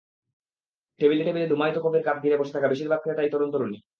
[0.99, 3.77] টেবিলে টেবিলে ধূমায়িত কফির কাপ ঘিরে বসে থাকা বেশির ভাগ ক্রেতাই তরুণ–তরুণী।